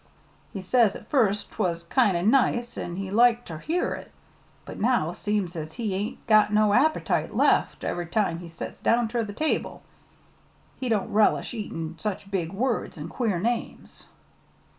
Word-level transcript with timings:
He 0.51 0.61
says 0.61 0.95
at 0.95 1.11
first 1.11 1.51
'twas 1.51 1.83
kind 1.83 2.17
o' 2.17 2.23
nice 2.23 2.75
an' 2.75 2.95
he 2.95 3.11
liked 3.11 3.47
ter 3.47 3.59
hear 3.59 3.93
it; 3.93 4.09
but 4.65 4.79
now, 4.79 5.11
seems 5.11 5.55
as 5.55 5.67
if 5.67 5.73
he 5.73 5.91
hain't 5.91 6.25
got 6.25 6.51
no 6.51 6.73
appetite 6.73 7.35
left 7.35 7.83
ev'ry 7.83 8.07
time 8.07 8.39
he 8.39 8.49
sets 8.49 8.79
down 8.79 9.07
ter 9.09 9.23
the 9.23 9.31
table. 9.31 9.83
He 10.79 10.89
don't 10.89 11.13
relish 11.13 11.53
eatin' 11.53 11.97
such 11.99 12.31
big 12.31 12.51
words 12.51 12.97
an' 12.97 13.09
queer 13.09 13.37
names. 13.39 14.07